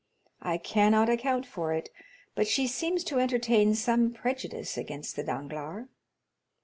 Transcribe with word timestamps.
I 0.41 0.57
cannot 0.57 1.09
account 1.09 1.45
for 1.45 1.73
it, 1.73 1.91
but 2.33 2.47
she 2.47 2.65
seems 2.65 3.03
to 3.03 3.19
entertain 3.19 3.75
some 3.75 4.11
prejudice 4.11 4.75
against 4.75 5.15
the 5.15 5.21
Danglars." 5.23 5.89